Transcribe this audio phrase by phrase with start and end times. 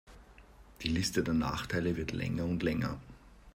[0.81, 2.97] Die Liste der Nachteile wird länger und länger.